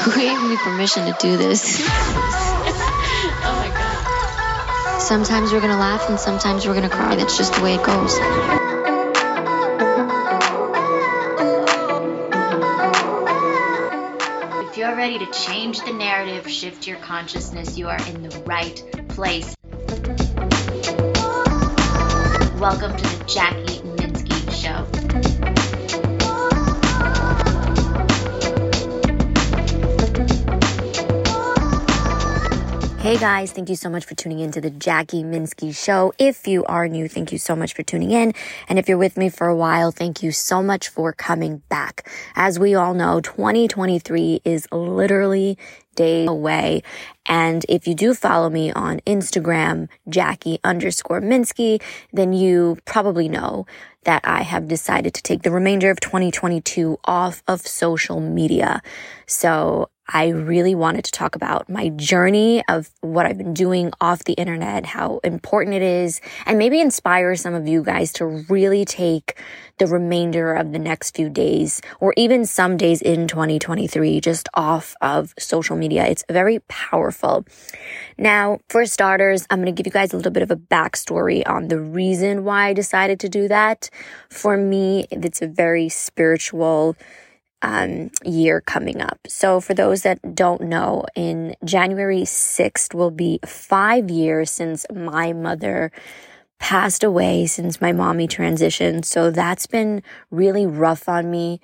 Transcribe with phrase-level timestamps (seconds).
[0.04, 1.78] Who gave me permission to do this?
[1.86, 1.92] oh
[3.44, 4.98] my god.
[4.98, 7.16] Sometimes we're gonna laugh and sometimes we're gonna cry.
[7.16, 8.16] That's just the way it goes.
[14.70, 18.82] If you're ready to change the narrative, shift your consciousness, you are in the right
[19.08, 19.54] place.
[22.58, 23.89] Welcome to the Jackie Minsky
[33.00, 36.12] Hey guys, thank you so much for tuning in to the Jackie Minsky Show.
[36.18, 38.34] If you are new, thank you so much for tuning in.
[38.68, 42.06] And if you're with me for a while, thank you so much for coming back.
[42.36, 45.56] As we all know, 2023 is literally
[45.94, 46.82] day away.
[47.24, 53.64] And if you do follow me on Instagram, Jackie underscore Minsky, then you probably know
[54.04, 58.82] that I have decided to take the remainder of 2022 off of social media.
[59.26, 64.24] So I really wanted to talk about my journey of what I've been doing off
[64.24, 68.84] the internet, how important it is, and maybe inspire some of you guys to really
[68.84, 69.38] take
[69.78, 74.94] the remainder of the next few days or even some days in 2023 just off
[75.00, 76.06] of social media.
[76.06, 77.46] It's very powerful.
[78.18, 81.48] Now, for starters, I'm going to give you guys a little bit of a backstory
[81.48, 83.88] on the reason why I decided to do that.
[84.28, 86.96] For me, it's a very spiritual
[87.62, 89.18] um, year coming up.
[89.26, 95.32] So for those that don't know, in January 6th will be five years since my
[95.32, 95.92] mother
[96.58, 99.04] passed away, since my mommy transitioned.
[99.04, 101.60] So that's been really rough on me.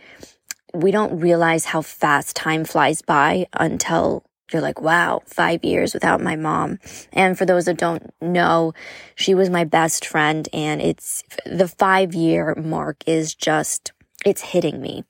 [0.74, 6.20] We don't realize how fast time flies by until you're like, wow, five years without
[6.20, 6.78] my mom.
[7.12, 8.74] And for those that don't know,
[9.14, 13.92] she was my best friend and it's the five year mark is just
[14.24, 15.04] it's hitting me.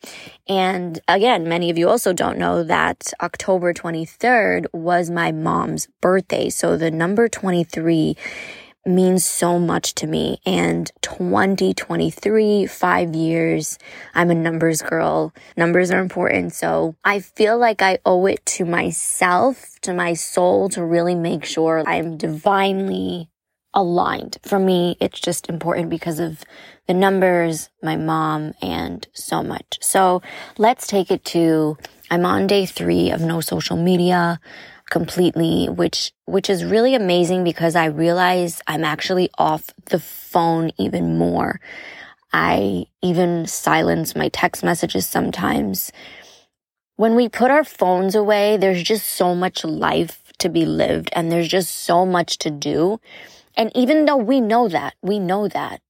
[0.48, 6.50] And again, many of you also don't know that October 23rd was my mom's birthday.
[6.50, 8.16] So the number 23
[8.84, 10.38] means so much to me.
[10.46, 13.78] And 2023, five years,
[14.14, 15.32] I'm a numbers girl.
[15.56, 16.52] Numbers are important.
[16.52, 21.44] So I feel like I owe it to myself, to my soul to really make
[21.44, 23.28] sure I'm divinely
[23.76, 24.38] aligned.
[24.42, 26.42] For me, it's just important because of
[26.88, 29.78] the numbers, my mom, and so much.
[29.82, 30.22] So
[30.58, 31.76] let's take it to,
[32.10, 34.40] I'm on day three of no social media
[34.88, 41.18] completely, which, which is really amazing because I realize I'm actually off the phone even
[41.18, 41.60] more.
[42.32, 45.92] I even silence my text messages sometimes.
[46.96, 51.30] When we put our phones away, there's just so much life to be lived and
[51.30, 53.00] there's just so much to do.
[53.56, 55.80] And even though we know that, we know that,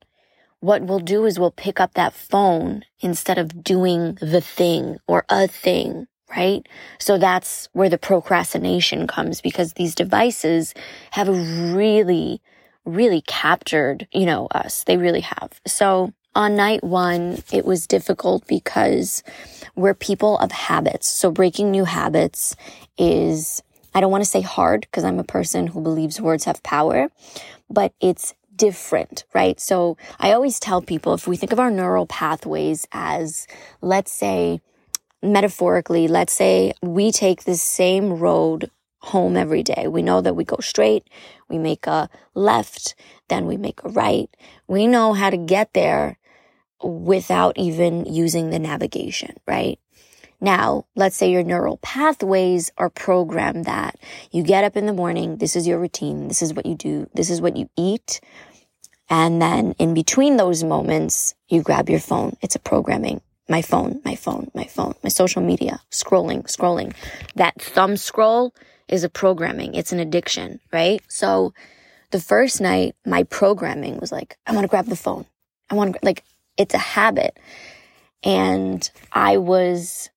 [0.60, 5.25] what we'll do is we'll pick up that phone instead of doing the thing or
[5.28, 6.66] a thing right?
[6.99, 10.75] So that's where the procrastination comes because these devices
[11.12, 12.41] have really,
[12.84, 14.84] really captured, you know, us.
[14.84, 15.60] They really have.
[15.66, 19.22] So on night one, it was difficult because
[19.75, 21.09] we're people of habits.
[21.09, 22.56] So breaking new habits
[22.98, 23.62] is,
[23.97, 27.09] I don't want to say hard because I'm a person who believes words have power,
[27.71, 29.59] but it's different, right?
[29.59, 33.47] So I always tell people if we think of our neural pathways as,
[33.81, 34.61] let's say,
[35.23, 39.87] metaphorically, let's say we take the same road home every day.
[39.89, 41.09] We know that we go straight,
[41.49, 42.97] we make a left,
[43.28, 44.28] then we make a right.
[44.69, 46.19] We know how to get there
[46.83, 49.78] without even using the navigation, right?
[50.41, 53.98] Now, let's say your neural pathways are programmed that
[54.30, 57.08] you get up in the morning, this is your routine, this is what you do,
[57.14, 58.20] this is what you eat.
[59.08, 62.36] And then in between those moments, you grab your phone.
[62.42, 66.94] It's a programming my phone, my phone, my phone, my social media, scrolling, scrolling.
[67.36, 68.54] That thumb scroll
[68.88, 69.74] is a programming.
[69.74, 71.00] It's an addiction, right?
[71.08, 71.54] So
[72.10, 75.26] the first night, my programming was like, I want to grab the phone.
[75.70, 76.24] I want to, like,
[76.56, 77.38] it's a habit.
[78.22, 80.10] And I was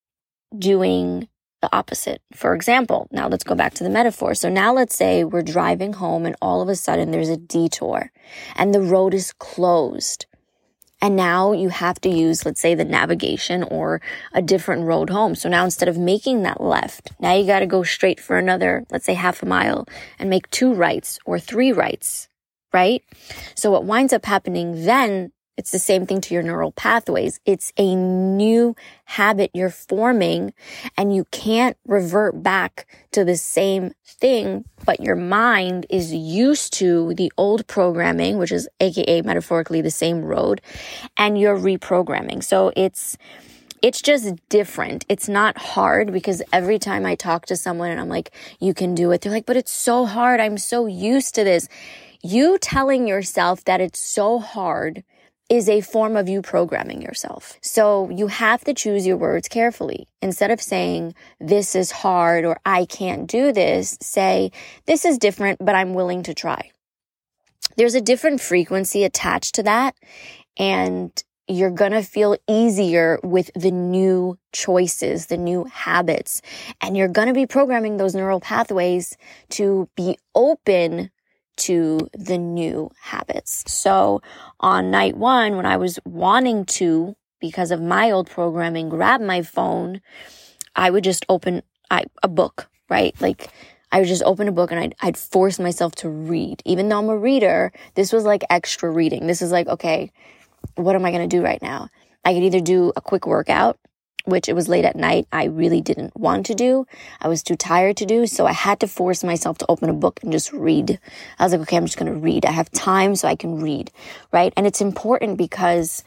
[0.57, 1.28] doing
[1.62, 2.22] the opposite.
[2.34, 4.34] For example, now let's go back to the metaphor.
[4.34, 8.12] So now let's say we're driving home and all of a sudden there's a detour
[8.56, 10.25] and the road is closed.
[11.01, 14.01] And now you have to use, let's say, the navigation or
[14.34, 15.34] a different road home.
[15.34, 18.86] So now instead of making that left, now you got to go straight for another,
[18.92, 19.88] let's say half a mile
[20.18, 22.28] and make two rights or three rights,
[22.74, 23.01] right?
[23.56, 27.42] So what winds up happening then it's the same thing to your neural pathways.
[27.46, 30.54] It's a new habit you're forming
[30.96, 37.14] and you can't revert back to the same thing, but your mind is used to
[37.16, 40.62] the old programming, which is AKA metaphorically the same road,
[41.18, 42.42] and you're reprogramming.
[42.42, 43.18] So it's,
[43.82, 45.06] it's just different.
[45.10, 48.96] It's not hard because every time I talk to someone and I'm like, you can
[48.96, 50.40] do it, they're like, but it's so hard.
[50.40, 51.68] I'm so used to this.
[52.24, 55.04] You telling yourself that it's so hard
[55.50, 57.57] is a form of you programming yourself.
[57.62, 60.07] So you have to choose your words carefully.
[60.22, 64.51] Instead of saying, this is hard or I can't do this, say,
[64.86, 66.72] this is different, but I'm willing to try.
[67.78, 69.96] There's a different frequency attached to that.
[70.57, 71.12] And
[71.50, 76.44] you're going to feel easier with the new choices, the new habits,
[76.80, 79.18] and you're going to be programming those neural pathways
[79.50, 81.10] to be open
[81.60, 83.64] to the new habits.
[83.68, 84.22] So
[84.60, 89.42] on night one, when I was wanting to, because of my old programming, grab my
[89.42, 90.02] phone,
[90.76, 91.62] I would just open
[91.92, 93.20] I, a book, right?
[93.22, 93.52] Like
[93.92, 96.62] I would just open a book and I'd, I'd force myself to read.
[96.66, 99.28] Even though I'm a reader, this was like extra reading.
[99.28, 100.12] This is like, okay,
[100.76, 101.90] what am I going to do right now?
[102.24, 103.80] I could either do a quick workout,
[104.30, 105.28] which it was late at night.
[105.31, 106.86] I really didn't want to do.
[107.22, 108.28] I was too tired to do.
[108.28, 111.00] So I had to force myself to open a book and just read.
[111.38, 112.46] I was like, okay, I'm just going to read.
[112.46, 113.92] I have time so I can read.
[114.31, 114.54] Right.
[114.56, 116.04] And it's important because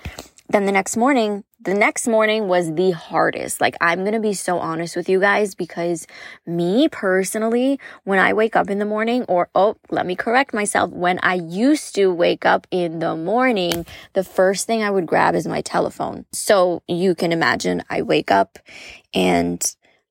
[0.49, 3.61] then the next morning, the next morning was the hardest.
[3.61, 6.06] Like, I'm going to be so honest with you guys because
[6.47, 10.91] me personally, when I wake up in the morning, or oh, let me correct myself,
[10.91, 15.35] when I used to wake up in the morning, the first thing I would grab
[15.35, 16.27] is my telephone.
[16.33, 18.59] So you can imagine I wake up
[19.15, 19.62] and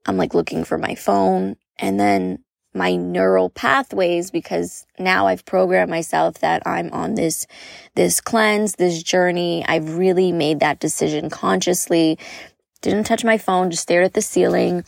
[0.06, 5.90] I'm like looking for my phone and then my neural pathways because now I've programmed
[5.90, 7.48] myself that I'm on this,
[7.96, 9.66] this cleanse, this journey.
[9.68, 12.18] I've really made that decision consciously.
[12.82, 14.84] Didn't touch my phone, just stared at the ceiling.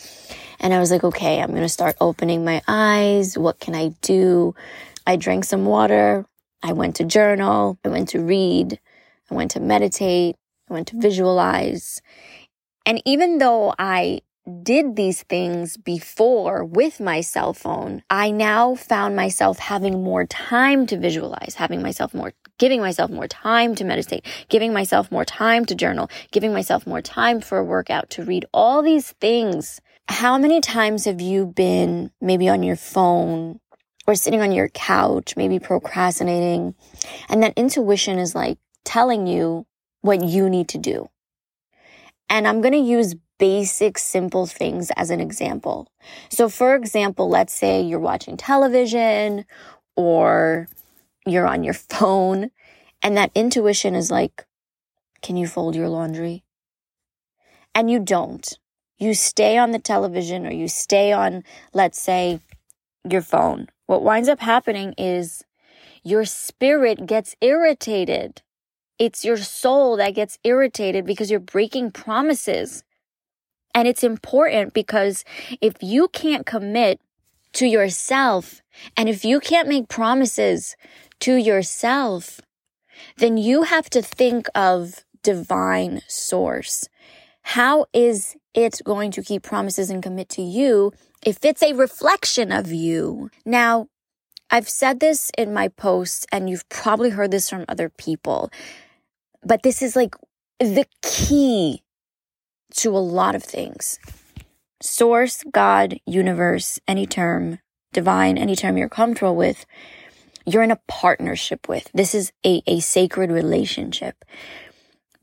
[0.59, 3.37] And I was like, okay, I'm going to start opening my eyes.
[3.37, 4.55] What can I do?
[5.05, 6.25] I drank some water.
[6.63, 7.77] I went to journal.
[7.83, 8.79] I went to read.
[9.29, 10.37] I went to meditate.
[10.69, 12.01] I went to visualize.
[12.85, 14.21] And even though I
[14.61, 20.85] did these things before with my cell phone, I now found myself having more time
[20.87, 25.65] to visualize, having myself more, giving myself more time to meditate, giving myself more time
[25.65, 29.79] to journal, giving myself more time for a workout, to read all these things.
[30.09, 33.61] How many times have you been maybe on your phone
[34.05, 36.75] or sitting on your couch, maybe procrastinating,
[37.29, 39.65] and that intuition is like telling you
[40.01, 41.07] what you need to do?
[42.29, 45.85] And I'm going to use basic, simple things as an example.
[46.29, 49.43] So, for example, let's say you're watching television
[49.97, 50.69] or
[51.25, 52.51] you're on your phone,
[53.01, 54.45] and that intuition is like,
[55.21, 56.45] Can you fold your laundry?
[57.75, 58.47] And you don't.
[58.97, 61.43] You stay on the television or you stay on,
[61.73, 62.39] let's say,
[63.03, 63.67] your phone.
[63.87, 65.43] What winds up happening is
[66.01, 68.41] your spirit gets irritated.
[68.99, 72.85] It's your soul that gets irritated because you're breaking promises.
[73.73, 75.23] And it's important because
[75.61, 77.01] if you can't commit
[77.53, 78.61] to yourself
[78.97, 80.75] and if you can't make promises
[81.21, 82.41] to yourself,
[83.17, 86.87] then you have to think of divine source.
[87.41, 90.91] How is it going to keep promises and commit to you
[91.25, 93.29] if it's a reflection of you?
[93.45, 93.87] Now,
[94.49, 98.51] I've said this in my posts and you've probably heard this from other people,
[99.43, 100.15] but this is like
[100.59, 101.81] the key
[102.77, 103.99] to a lot of things.
[104.81, 107.59] Source, God, universe, any term,
[107.93, 109.65] divine, any term you're comfortable with,
[110.45, 111.89] you're in a partnership with.
[111.93, 114.25] This is a, a sacred relationship.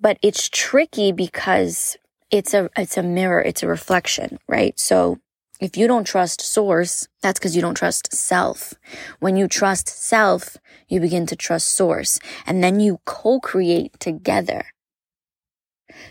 [0.01, 1.99] But it's tricky because
[2.31, 4.79] it's a, it's a mirror, it's a reflection, right?
[4.81, 5.19] So
[5.61, 8.73] if you don't trust source, that's because you don't trust self.
[9.19, 10.57] When you trust self,
[10.89, 14.65] you begin to trust source and then you co-create together.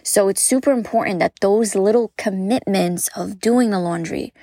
[0.04, 4.34] So it's super important that those little commitments of doing the laundry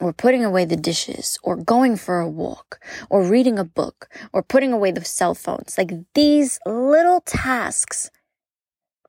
[0.00, 4.42] or putting away the dishes or going for a walk or reading a book or
[4.42, 8.10] putting away the cell phones, like these little tasks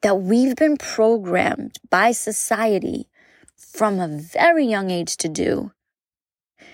[0.02, 3.08] that we've been programmed by society
[3.58, 5.72] from a very young age to do,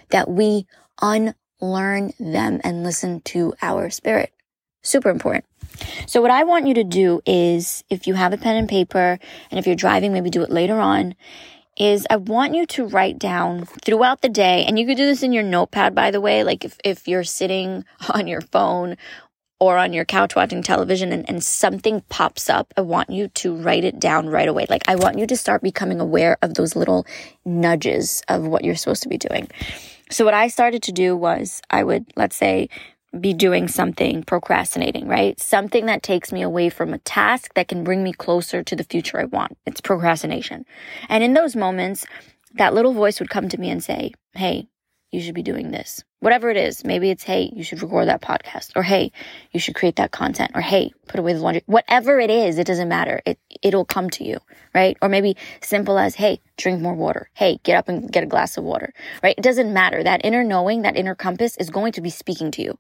[0.09, 0.67] that we
[1.01, 4.33] unlearn them and listen to our spirit.
[4.83, 5.45] Super important.
[6.07, 9.19] So what I want you to do is, if you have a pen and paper,
[9.49, 11.15] and if you're driving, maybe do it later on,
[11.77, 15.23] is I want you to write down throughout the day, and you could do this
[15.23, 18.97] in your notepad, by the way, like if, if you're sitting on your phone
[19.59, 23.55] or on your couch watching television and, and something pops up, I want you to
[23.55, 24.65] write it down right away.
[24.67, 27.05] Like I want you to start becoming aware of those little
[27.45, 29.47] nudges of what you're supposed to be doing.
[30.09, 32.69] So what I started to do was I would, let's say,
[33.19, 35.39] be doing something procrastinating, right?
[35.39, 38.85] Something that takes me away from a task that can bring me closer to the
[38.85, 39.57] future I want.
[39.65, 40.65] It's procrastination.
[41.09, 42.05] And in those moments,
[42.53, 44.67] that little voice would come to me and say, Hey,
[45.11, 46.03] you should be doing this.
[46.21, 46.85] Whatever it is.
[46.85, 49.11] Maybe it's, Hey, you should record that podcast or Hey,
[49.51, 51.63] you should create that content or Hey, put away the laundry.
[51.65, 53.21] Whatever it is, it doesn't matter.
[53.25, 54.37] It, it'll come to you,
[54.75, 54.95] right?
[55.01, 57.31] Or maybe simple as, Hey, drink more water.
[57.33, 59.33] Hey, get up and get a glass of water, right?
[59.35, 60.03] It doesn't matter.
[60.03, 62.77] That inner knowing, that inner compass is going to be speaking to you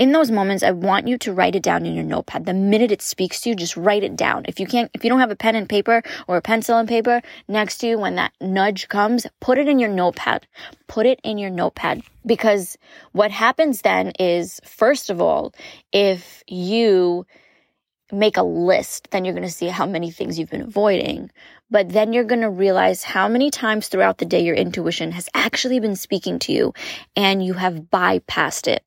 [0.00, 2.46] in those moments, I want you to write it down in your notepad.
[2.46, 4.46] The minute it speaks to you, just write it down.
[4.48, 6.88] If you can't, if you don't have a pen and paper or a pencil and
[6.88, 10.46] paper next to you when that nudge comes, put it in your notepad.
[10.86, 12.78] Put it in your notepad because
[13.12, 15.52] what happens then is, first of all,
[15.92, 17.26] if you
[18.10, 21.30] make a list, then you're going to see how many things you've been avoiding.
[21.70, 25.28] But then you're going to realize how many times throughout the day your intuition has
[25.34, 26.72] actually been speaking to you
[27.14, 28.82] and you have bypassed it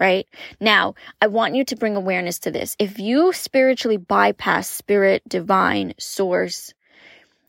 [0.00, 0.26] right?
[0.58, 2.74] Now, I want you to bring awareness to this.
[2.78, 6.72] If you spiritually bypass spirit, divine, source,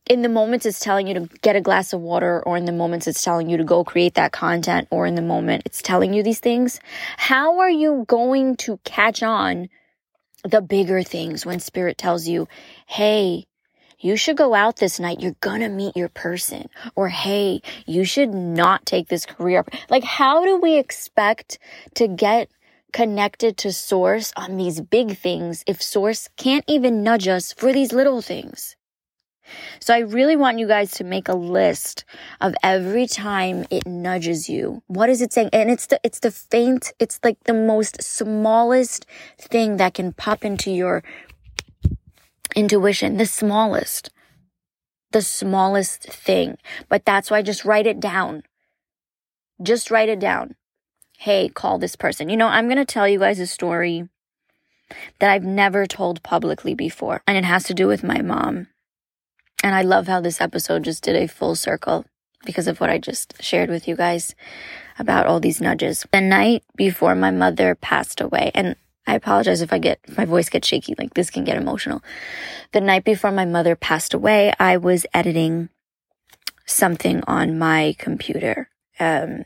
[0.08, 2.72] in the moments it's telling you to get a glass of water, or in the
[2.74, 6.14] moments it's telling you to go create that content, or in the moment it's telling
[6.14, 6.80] you these things,
[7.18, 9.70] how are you going to catch on
[10.44, 12.48] the bigger things when spirit tells you,
[12.88, 13.46] hey,
[14.02, 15.22] you should go out this night.
[15.22, 16.70] You're gonna meet your person.
[16.96, 19.64] Or, hey, you should not take this career.
[19.90, 21.60] Like, how do we expect
[21.96, 22.50] to get
[22.92, 27.94] connected to source on these big things if source can't even nudge us for these
[27.94, 28.76] little things?
[29.80, 32.06] So I really want you guys to make a list
[32.40, 34.82] of every time it nudges you.
[34.88, 35.50] What is it saying?
[35.52, 39.06] And it's the, it's the faint, it's like the most smallest
[39.40, 41.04] thing that can pop into your
[42.56, 44.10] intuition, the smallest,
[45.12, 46.58] the smallest thing.
[46.90, 48.44] But that's why just write it down.
[49.62, 50.56] Just write it down.
[51.18, 52.30] Hey, call this person.
[52.30, 54.10] You know, I'm going to tell you guys a story
[55.20, 58.68] that I've never told publicly before, and it has to do with my mom.
[59.64, 62.06] And I love how this episode just did a full circle
[62.44, 64.34] because of what I just shared with you guys
[64.98, 66.06] about all these nudges.
[66.12, 68.76] The night before my mother passed away, and
[69.08, 72.04] I apologize if I get, my voice gets shaky, like this can get emotional.
[72.72, 75.70] The night before my mother passed away, I was editing
[76.66, 79.46] something on my computer, um,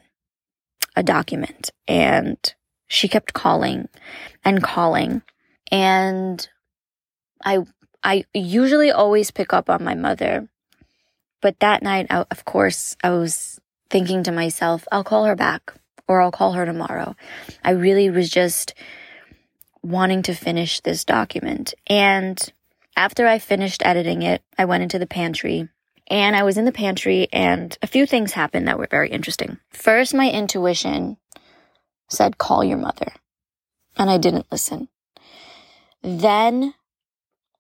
[0.96, 2.38] a document, and
[2.88, 3.88] she kept calling
[4.44, 5.22] and calling.
[5.72, 6.48] And
[7.44, 7.60] I,
[8.04, 10.48] I usually always pick up on my mother.
[11.42, 13.60] But that night, I, of course, I was
[13.90, 15.74] thinking to myself, I'll call her back
[16.08, 17.16] or I'll call her tomorrow.
[17.64, 18.74] I really was just,
[19.86, 21.76] wanting to finish this document.
[21.86, 22.42] And
[22.98, 25.70] after I finished editing it, I went into the pantry
[26.08, 29.60] and I was in the pantry and a few things happened that were very interesting.
[29.70, 31.18] First, my intuition
[32.10, 33.14] said, call your mother.
[33.96, 34.90] And I didn't listen.
[36.02, 36.74] Then,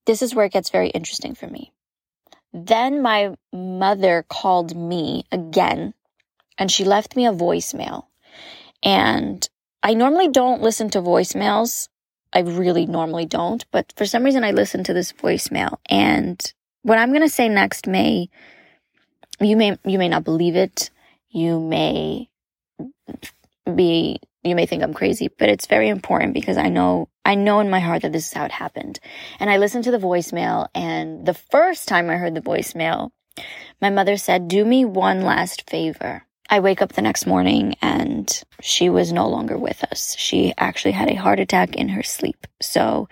[0.05, 1.73] this is where it gets very interesting for me.
[2.53, 5.93] Then my mother called me again
[6.57, 8.05] and she left me a voicemail.
[8.81, 9.47] And
[9.83, 11.87] I normally don't listen to voicemails
[12.35, 16.97] I really normally don't, but for some reason I listened to this voicemail and what
[16.99, 18.29] I'm going to say next may
[19.39, 20.91] you may you may not believe it.
[21.29, 22.29] You may
[23.73, 27.61] be you may think I'm crazy, but it's very important because I know I know
[27.61, 28.99] in my heart that this is how it happened.
[29.39, 33.11] And I listened to the voicemail and the first time I heard the voicemail,
[33.81, 38.43] my mother said, "Do me one last favor." I wake up the next morning and
[38.61, 40.15] she was no longer with us.
[40.17, 42.45] She actually had a heart attack in her sleep.
[42.61, 43.07] So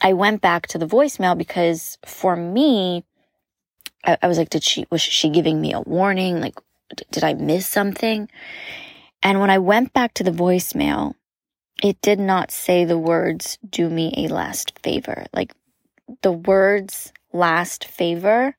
[0.00, 3.04] I went back to the voicemail because for me,
[4.04, 6.40] I, I was like, did she, was she giving me a warning?
[6.40, 6.54] Like,
[6.94, 8.28] d- did I miss something?
[9.22, 11.14] And when I went back to the voicemail,
[11.82, 15.26] it did not say the words, do me a last favor.
[15.32, 15.52] Like
[16.22, 18.56] the words last favor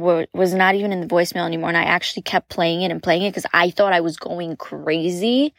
[0.00, 1.68] was not even in the voicemail anymore.
[1.68, 4.56] And I actually kept playing it and playing it because I thought I was going
[4.56, 5.54] crazy.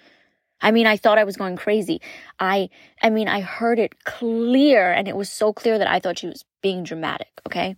[0.62, 2.02] I mean, I thought I was going crazy.
[2.40, 2.70] I,
[3.02, 6.28] I mean, I heard it clear and it was so clear that I thought she
[6.28, 7.30] was being dramatic.
[7.48, 7.76] Okay.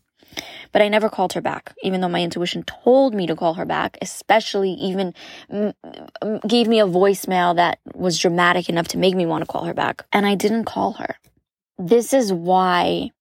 [0.72, 3.66] But I never called her back, even though my intuition told me to call her
[3.66, 5.14] back, especially even
[6.48, 9.74] gave me a voicemail that was dramatic enough to make me want to call her
[9.74, 10.06] back.
[10.12, 11.16] And I didn't call her.
[11.78, 13.12] This is why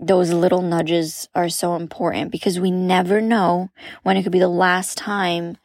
[0.00, 3.70] those little nudges are so important because we never know
[4.02, 5.56] when it could be the last time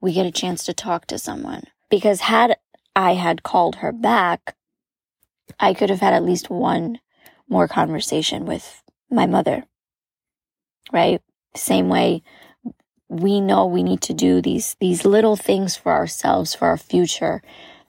[0.00, 1.64] we get a chance to talk to someone.
[1.90, 2.56] Because had
[2.96, 4.56] I had called her back,
[5.60, 7.00] I could have had at least one
[7.48, 9.64] more conversation with my mother.
[10.92, 11.22] Right?
[11.54, 12.22] Same way
[13.08, 17.42] we know we need to do these these little things for ourselves for our future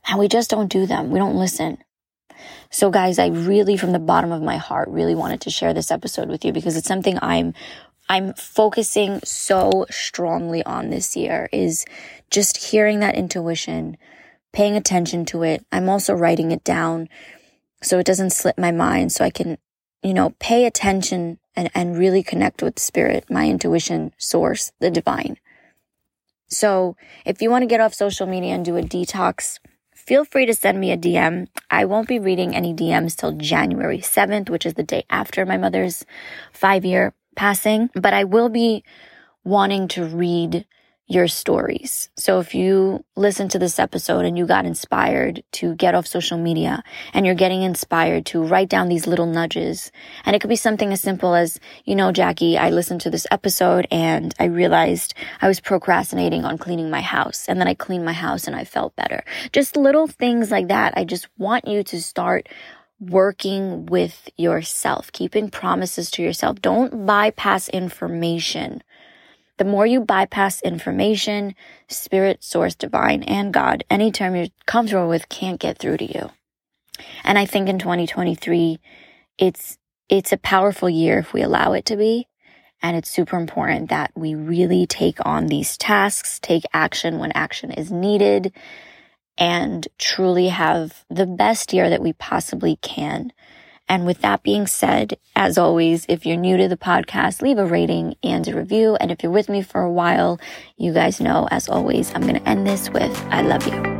[0.08, 1.12] And we just don't do them.
[1.12, 1.83] We don't listen.
[2.74, 5.92] So guys, I really, from the bottom of my heart, really wanted to share this
[5.92, 7.54] episode with you because it's something I'm,
[8.10, 11.86] I'm focusing so strongly on this year is
[12.32, 13.96] just hearing that intuition,
[14.54, 15.64] paying attention to it.
[15.72, 17.10] I'm also writing it down
[17.84, 19.60] so it doesn't slip my mind so I can,
[20.02, 25.38] you know, pay attention and, and really connect with spirit, my intuition source, the divine.
[26.50, 29.60] So if you want to get off social media and do a detox,
[30.06, 31.48] feel free to send me a DM.
[31.72, 35.58] I won't be reading any DMs till January 7th, which is the day after my
[35.58, 36.06] mother's
[36.52, 38.84] five year passing, but I will be
[39.44, 40.66] wanting to read
[41.14, 42.10] your stories.
[42.18, 46.38] So if you listen to this episode and you got inspired to get off social
[46.38, 49.92] media and you're getting inspired to write down these little nudges,
[50.26, 53.28] and it could be something as simple as, you know, Jackie, I listened to this
[53.32, 58.06] episode and I realized I was procrastinating on cleaning my house and then I cleaned
[58.06, 59.24] my house and I felt better.
[59.52, 60.94] Just little things like that.
[60.98, 62.50] I just want you to start
[63.00, 66.62] working with yourself, keeping promises to yourself.
[66.62, 68.84] Don't bypass information
[69.58, 71.56] the more you bypass information,
[71.88, 76.32] spirit, source, divine, and God, any term you're comfortable with can't get through to you.
[77.24, 78.80] And I think in 2023,
[79.38, 79.78] it's,
[80.10, 82.28] it's a powerful year if we allow it to be.
[82.82, 87.72] And it's super important that we really take on these tasks, take action when action
[87.72, 88.52] is needed,
[89.38, 93.32] and truly have the best year that we possibly can
[93.88, 97.66] and with that being said, as always, if you're new to the podcast, leave a
[97.66, 98.96] rating and a review.
[99.00, 100.40] And if you're with me for a while,
[100.78, 103.93] you guys know, as always, I'm going to end this with I love you.